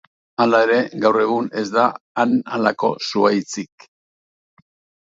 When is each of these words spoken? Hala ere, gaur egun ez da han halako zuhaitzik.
Hala 0.43 0.61
ere, 0.67 0.77
gaur 1.03 1.19
egun 1.25 1.51
ez 1.61 1.65
da 1.75 1.85
han 2.23 2.35
halako 2.55 2.91
zuhaitzik. 3.11 3.89